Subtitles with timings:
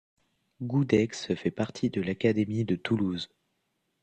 [0.63, 3.29] Goudex fait partie de l'académie de Toulouse.